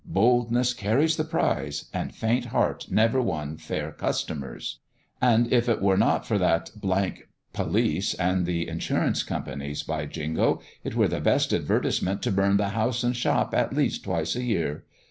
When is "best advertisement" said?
11.21-12.23